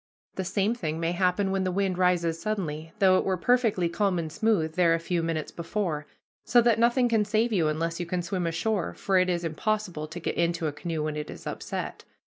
[0.33, 4.17] The same thing may happen when the wind rises suddenly, though it were perfectly calm
[4.17, 6.07] and smooth there a few minutes before;
[6.43, 10.07] so that nothing can save you, unless you can swim ashore, for it is impossible
[10.07, 12.03] to get into a canoe when it is upset.